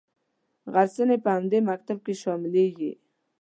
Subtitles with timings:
[0.73, 2.91] غرڅنۍ په همدې مکتب کې شاملیږي.